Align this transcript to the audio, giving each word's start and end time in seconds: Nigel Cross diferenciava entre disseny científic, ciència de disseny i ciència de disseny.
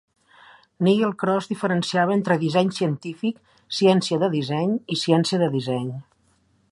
Nigel 0.85 1.11
Cross 1.23 1.49
diferenciava 1.51 2.15
entre 2.19 2.37
disseny 2.45 2.71
científic, 2.79 3.37
ciència 3.81 4.19
de 4.25 4.33
disseny 4.39 4.75
i 4.97 5.01
ciència 5.03 5.41
de 5.45 5.55
disseny. 5.59 5.89